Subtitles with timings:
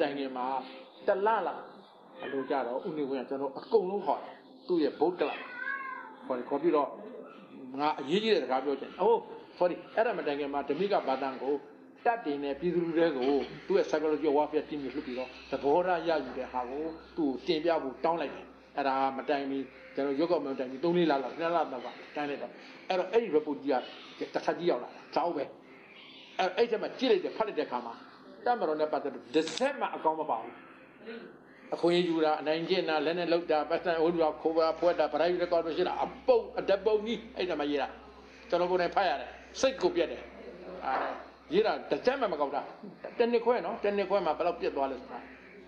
[0.00, 0.46] တိုင်ခင်မှာ
[1.06, 1.54] တလလာ
[2.24, 4.34] အလိုကြတော့ဥနေဝင်ကကျွန်တော်အကုန်လုံးခေါ်တယ်
[4.68, 5.36] သူ့ရဲ့ဗုဒ္ဓလာ
[6.26, 6.88] ခေါ်တယ်ခေါ်ပြီးတော့
[7.80, 9.18] ငါအရေးကြီးတဲ့စကားပြောချင်အိုး
[9.58, 11.54] sorry အဲ့ဒါမတိုင်ခင်မှာဓမိကဘာတန်ကို
[12.04, 13.24] တတ်တင်တဲ့ပြည်သူလူတွေကို
[13.66, 16.84] သူ့ရဲ့ psychology warfare team ကိုလှုပ်ပြီးတော့သဘောထားရယူတဲ့ဟာကို
[17.16, 18.44] သူ့ကိုတင်ပြဖို့တောင်းလိုက်တယ်
[18.76, 19.58] အဲ့ဒါမတိုင်မီ
[19.94, 22.52] ကျွန်တော်ရုပ်ကောက်မတိုင်မီ3လေးလလောက်2လလောက်တိုင်းလိုက်တော့
[22.88, 23.72] အဲ့တော့အဲ့ဒီ report ကြီး
[24.18, 25.44] ကတစ်ခါကြီးရောက်လာတာကြောက်ပဲ
[26.38, 27.94] အဲ့အဲ့ချက်မှာကြည့်လိုက်တယ်ဖတ်လိုက်တဲ့အခါမှာ
[28.46, 30.54] တမတော်နဲ့ပတ်သက်လို့တစ်စက်မှအကောင်းမပါဘူး
[31.74, 37.88] အခွင့်အရေးယူတာအနိုင်ကျင့်တာလက်နဲ့လောက်တာပတ်စံဟိုလူကခိုးပါဖွက်တာဗရိုက်ရက်ကော်မရှိတာအပုတ်အတပုတ်ကြီးအဲ့ဒါမှရေးတာ
[38.48, 40.22] ကျွန်တော်ကိုယ်နဲ့ဖတ်ရတယ်စိတ်ကိုပြက်တယ်
[40.86, 40.92] အာ
[41.54, 42.62] ရေးတာတစ်ချက်မှမကောက်တာ
[43.18, 45.20] တနစ်ခွဲနော်တနစ်ခွဲမှာဘယ်တော့ပြက်သွားလဲဆိုတာ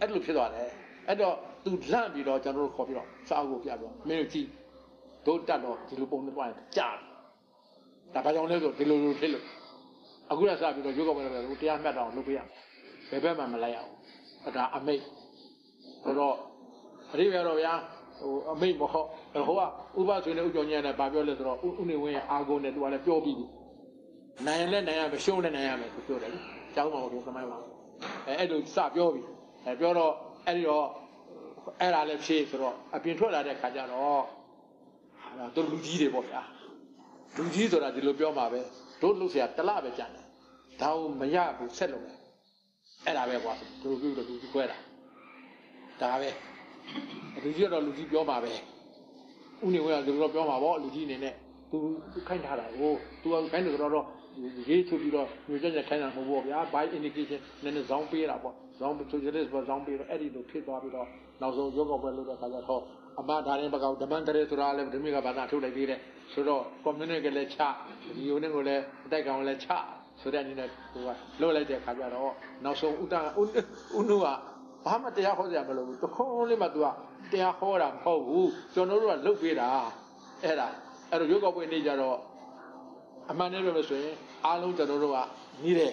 [0.00, 0.68] အဲ့လိုဖြစ်သွားတယ်
[1.08, 4.48] အဲ့တော့သူလန့်ပြီးတော့ကျွန်တော်တို့ခေါ်ပြီးတော့စာအုပ်ကိုပြပြောမင်းတို့ကြည့်
[5.26, 7.02] တို့တက်တော့ဒီလိုပုံနဲ့သွားရင်ကြာတယ်
[8.14, 9.44] ဒါဘာကြောင့်လဲဆိုဒီလိုလိုဖြစ်လို့
[10.30, 12.65] အခုကစပြီးတော့ရုပ်ကောက်မလို့တရားမှတ်တော့လုပ်ပြရမယ်
[13.10, 13.96] ဘယ်ဘက်မှမလိုက်ရဘူး
[14.48, 15.02] အဒါအမိတ်
[16.04, 16.36] ဆိုတော့
[17.12, 17.74] အရိယာတော်ဗျာ
[18.20, 19.06] ဟိုအမိတ်မဟုတ်
[19.48, 19.62] ဟိုက
[20.00, 23.46] ဥပဆွေနဲ့ဥကြောင့်ညံ့တယ်ဘာပြောလဲဆိုတော့ဥနေဝင်းရဲ့အာဂုံနဲ့သူကလည်းပြောပြီးပြီ
[24.46, 26.32] နိုင်ရင်လည်းနိုင်ရမယ်ရှုံးလည်းနိုင်ရမယ်သူပြောတယ်
[26.74, 27.58] ကျောင်းမှာဟိုသမိုင်းမှာ
[28.26, 29.22] အဲအဲ့လိုစပြောပြီ
[29.64, 30.12] အဲပြောတော့
[30.46, 30.86] အဲ့ဒီတော့
[31.80, 34.22] အဲ့ဒါလည်းဖြေးဆိုတော့အပြင်ထွက်လာတဲ့ခါကျတော့
[35.38, 36.42] ဟာတို့လူကြီးတွေပေါ့ဗျာ
[37.36, 38.60] လူကြီးဆိုတာဒီလိုပြောမှာပဲ
[39.02, 40.24] တို့လူဆရာတလပဲကြံတယ်
[40.80, 42.18] ဒါကိုမရဘူးဆက်လုပ်တယ်
[43.06, 44.76] အဲ့ဒါပဲကွာသူတို့ပြောတော့လူကြီးခွဲတာ
[46.00, 46.30] ဒါပဲ
[47.42, 48.52] လူကြီးတော့လူကြီးပြောမှာပဲ
[49.64, 51.34] ဥနေဝဲကဒီလိုပြောမှာပေါ့လူကြီးအနေနဲ့
[51.70, 51.78] သူ
[52.28, 54.06] ခိုင်းထားတာကိုသူကခိုင်းတယ်ဆိုတော့
[54.68, 61.08] ရေးချုပ်ပြီးတော့ညွှန်ချက်ချက်ခိုင်းတာမဟုတ်ဘူးဗျာ by indication နည်းနည်းဇောင်းပေးတာပေါ့ဇောင်း socialist ပေါ့ဇောင်းပေးတော့အဲ့ဒီလိုဖြစ်သွားပြီးတော့
[61.40, 62.82] နောက်ဆုံးရုပ်ောက်ပွဲလုပ်တဲ့ခါကျတော့
[63.20, 66.00] အမဒါရင်ဘကောက်ဓမ္မတရေဆိုတာလည်းဓမ္မိကဘာသာထုတ်လိုက်သေးတယ်
[66.32, 67.60] ဆိုတော့ community ကလည်းချ
[68.16, 69.68] ဒီယုံနဲ့ကိုလည်းအတိုက်ကောင်လည်းချ
[70.20, 71.08] ဆိုတဲ့အနေနဲ့ဟိုက
[71.40, 72.32] လွတ်လိုက်တဲ့ခါကျတော့
[72.64, 73.20] နောက်ဆုံးဥတ္တဥ
[74.08, 74.26] နုက
[74.86, 76.86] ဘာမှတရားဟောစရာမလိုဘူးတခုံးလေးမှ तू က
[77.32, 79.68] တရားဟောတာမဟုတ်ဘူးကျွန်တော်တို့ကလုတ်ပေးတာ
[80.44, 80.66] အဲ့ဒါ
[81.10, 82.16] အဲ့တော့ရုပ်ောက်ပွဲနေကြတော့
[83.30, 85.18] အမှန်နဲ့ပြောလို့ဆိုရင်အားလုံးကျွန်တော်တို့က
[85.62, 85.92] နီးတယ်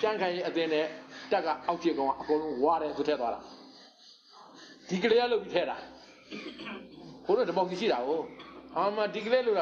[0.00, 0.86] ကြမ်းခိုင်အသင်းနဲ့
[1.30, 3.40] တက်ကအောက်ချစ်ကောင်ကအကုန်လုံးဝါတယ်ဆိုထက်သွားတာ
[4.88, 5.76] ဒီကလေးကလုတ်ပြီးထဲတာ
[7.26, 8.20] ဘိုးတို့တပေါက်ကြီးရှိတာကို
[8.76, 9.60] အာမဒီကလေးလို့က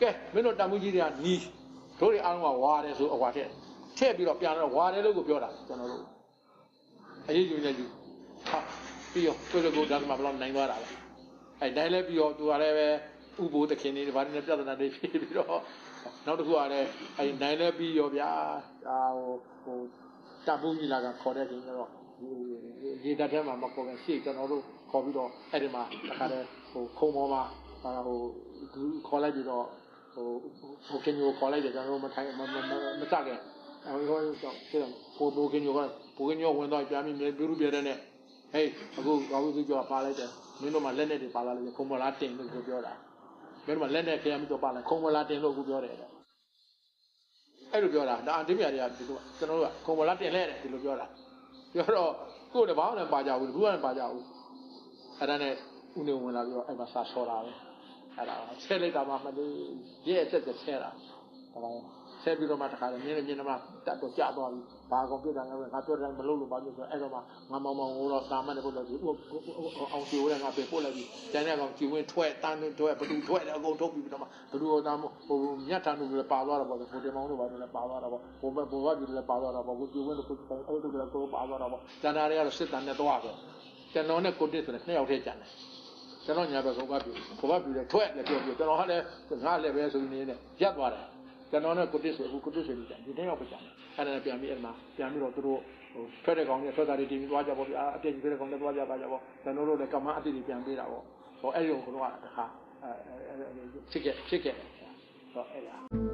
[0.00, 1.40] ကဲမင်းတို့တမှုကြီးတွေကနီး
[2.02, 3.48] တို့တွေအားလုံးကဝါတယ်ဆိုအဝါထက်
[3.98, 6.02] ထည့်ပြီးတော့ပြန်တော့ဝါတယ်လို့ကိုပြောတာကျွန်တော်တို့
[7.28, 7.84] အရေးကြီးနေယူ
[8.48, 8.58] ဟာ
[9.12, 10.86] ပြီးရောကိုယ်ကိုယ်ဒါမှမလောက်နိုင်သွားတာပဲ
[11.60, 12.88] အဲတိုင်းလဲပြီးရောသူကလည်းပဲ
[13.42, 15.58] ဥပိုးသခင်တွေဘာတွေနဲ့ပြဿနာတွေဖြစ်ပြီးတော့
[16.26, 18.28] နောက်တစ်ခုကလည်းအဲနိုင်လဲပြီးရောဗျာ
[18.88, 19.78] အာဟိုဟို
[20.46, 21.90] တပူးကြီးလာကခေါ်တဲ့ခင်တော့
[23.04, 27.42] ရေတက်ထဲမှာမခေါ်ခင်ရှေ့ကျွန်တော်တို့ခေါ်ပြီးတော့အဲ့ဒီမှာတခါတည်းဟိုခုံပေါ်မှာ
[28.06, 28.18] ဟို
[29.06, 29.66] ခေါ်လိုက်ပြီးတော့
[30.14, 30.26] ဟို
[30.88, 32.56] ဟိုခင်ကိုခေါ်လိုက်တယ်ကျွန်တော်တို့မထိုင်မမ
[33.00, 33.38] မစခင်
[33.86, 34.20] အဲဒီတော့
[34.70, 35.80] ဆိုတော့ပိုပိုခင်ကိုက
[36.16, 37.96] ပိုခင်ကိုဝင်တော့ကြာမိမြေပြူပြတဲ့နဲ့
[38.52, 38.68] ဟေး
[38.98, 40.30] အခုကောင်းစုကျော်ပါလိုက်တယ်
[40.60, 42.92] မင်းတို့မှလက်နဲ့တွေပါလာလို့ခုံမလားတင်လို့ပြောတာ
[43.66, 45.94] မင်းတို့မှလက်နဲ့ခရမ်းပြီးတော့ပါလိုက်ခုံမလားတင်လို့အခုပြောတယ်
[47.72, 51.06] အဲ့လိုပြောတာဒါအတိမြတွေကဒီလိုကျွန်တော်တို့ကခုံမလားတင်လဲတယ်ဒီလိုပြောတာ
[51.74, 52.10] ပြောတော့
[52.52, 54.24] ကိုယ်တပေါင်းနဲ့ပါကြဘူးဘူးကလည်းပါကြဘူး
[55.18, 55.54] အဲ့ဒါနဲ့
[55.98, 57.71] ဦးနေဝင်လာပြီးတော့အဲ့မှာစာဆော်တာပဲ
[58.16, 59.52] အဲ့ဒါဆဲလိုက်တာမှမလို့
[60.08, 60.90] ရဲ့အသက်သက်ဆဲတာ
[61.52, 61.70] ဒါပါ
[62.22, 67.18] ဆဲပြီးတော့မှတခါလေမြင်းနဲ့မြင်းနဲ့မှတတ်တော့ကြာသွားပြီဘာကောင်ပြတာလဲငါပြောတယ်မလို့လို့ပါလို့ဆိုအဲ့တော့မှ
[67.50, 74.82] ငါမောင်မောင်ဟိုတော့စာမနဲ့ပို့လို့ဒီအောင်စီဝဲငါပြေပို့လိုက်ပြီကျန်တဲ့ကောင်ကြည်ဝင်ထွက်တန်းထွက်ဘသူထွက်တယ်အကုန်ထုတ်ပြီးတော့မှဘသူတော့
[75.28, 80.36] ဟိုမြတ်ထန်တို့လည်းပါသွားတာပေါ့ဟိုတင်မောင်တို့ဘာလို့လဲပါသွားတာပေါ့ဟိုဘက်ဘိုးဘကြီးလည်းပါသွားတာပေါ့ကိုကြည်ဝင်တို့ကို
[80.68, 83.34] အဲ့တို့လည်းကိုပါသွားတာပေါ့ကျန်တာတွေကတော့စစ်တမ်းနဲ့သွားတယ်
[83.92, 85.50] ကျွန်တော်နဲ့ကိုတစ်ဆိုတဲ့နှစ်ယောက်တည်းကျန်တယ်
[86.24, 87.10] ကျွန်တော်ညာဘက်ကောကပြူ
[87.40, 89.04] ကောကပြူလည်းထွက်လည်းပြောပြကျွန်တော်ဟာလည်း
[89.44, 91.06] ငါလည်းပဲဆိုနေနေရက်သွားတယ်
[91.50, 95.60] ကျွန်တော်နဲ့ကိုတစ်ဆိုအခုကိုတစ်ဆိုနေကြဒီတစ်ယောက်ပဲကျန်တယ်အဲ့ဒါနဲ့ပြန်ပြီးအဲ့မှာပြန်ပြီးတော့သူတို့
[95.92, 101.04] ဟိုထွက်တဲ့ကောင်တွေထွက်တာတွေတင်ပြီးသွားကြပေါ့ဗျာအပြည့်ကြီးတဲ့ကောင်တွေသွားကြပါကြပေါ့ကျွန်တော်တို့လည်းကမ္မအတိတွေပြန်ပေးတာပေါ့
[101.40, 102.44] ဟောအဲ့ဒီကိုကတော့တခါ
[102.82, 102.90] အဲ
[103.90, 104.54] ဖြစ်ခဲ့ဖြစ်ခဲ့
[105.34, 106.11] တော့အဲ့ဒါ